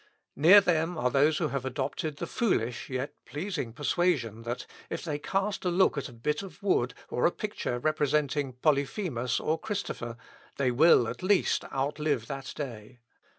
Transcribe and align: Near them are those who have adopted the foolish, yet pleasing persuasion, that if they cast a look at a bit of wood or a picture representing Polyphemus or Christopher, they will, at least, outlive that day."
Near 0.35 0.61
them 0.61 0.97
are 0.97 1.11
those 1.11 1.37
who 1.37 1.49
have 1.49 1.63
adopted 1.63 2.17
the 2.17 2.25
foolish, 2.25 2.89
yet 2.89 3.13
pleasing 3.23 3.71
persuasion, 3.71 4.41
that 4.41 4.65
if 4.89 5.03
they 5.03 5.19
cast 5.19 5.63
a 5.63 5.69
look 5.69 5.95
at 5.95 6.09
a 6.09 6.11
bit 6.11 6.41
of 6.41 6.63
wood 6.63 6.95
or 7.09 7.27
a 7.27 7.31
picture 7.31 7.77
representing 7.77 8.53
Polyphemus 8.53 9.39
or 9.39 9.59
Christopher, 9.59 10.17
they 10.57 10.71
will, 10.71 11.07
at 11.07 11.21
least, 11.21 11.65
outlive 11.65 12.25
that 12.25 12.51
day." 12.55 12.97